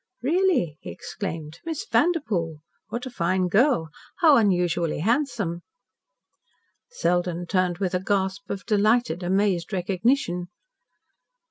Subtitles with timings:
[0.23, 2.57] "Really," he exclaimed, "Miss Vanderpoel!
[2.87, 3.89] What a fine girl!
[4.17, 5.61] How unusually handsome!"
[6.89, 10.47] Selden turned with a gasp of delighted, amazed recognition.